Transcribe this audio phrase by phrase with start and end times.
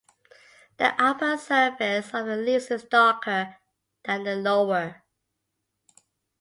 [0.77, 3.57] The upper surface of the leaves is darker
[4.03, 5.03] than the lower.